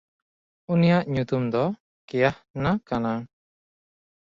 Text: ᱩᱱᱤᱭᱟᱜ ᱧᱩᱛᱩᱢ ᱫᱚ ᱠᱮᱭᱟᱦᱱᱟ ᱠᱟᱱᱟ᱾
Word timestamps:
ᱩᱱᱤᱭᱟᱜ 0.71 1.05
ᱧᱩᱛᱩᱢ 1.13 1.43
ᱫᱚ 1.53 1.63
ᱠᱮᱭᱟᱦᱱᱟ 2.07 2.71
ᱠᱟᱱᱟ᱾ 2.87 3.13